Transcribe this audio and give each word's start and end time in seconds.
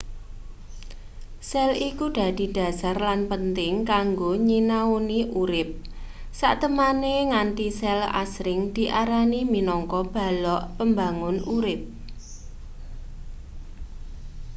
sel 1.49 1.69
iku 1.89 2.05
dadi 2.17 2.45
dhasar 2.55 2.95
lan 3.07 3.21
penting 3.31 3.73
kanggo 3.91 4.31
nyinaoni 4.47 5.19
urip 5.41 5.69
satemene 6.39 7.13
nganthi 7.31 7.67
sel 7.79 7.99
asring 8.23 8.59
diarani 8.75 9.41
minangka 9.53 10.01
balok 10.13 10.61
pembangun 10.77 11.37
urip 11.55 11.81